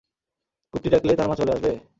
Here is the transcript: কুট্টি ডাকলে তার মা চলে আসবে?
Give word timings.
কুট্টি 0.73 0.89
ডাকলে 0.89 1.11
তার 1.15 1.27
মা 1.29 1.35
চলে 1.35 1.51
আসবে? 1.51 1.71